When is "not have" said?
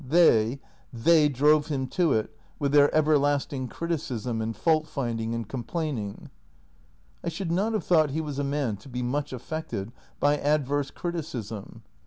7.51-7.83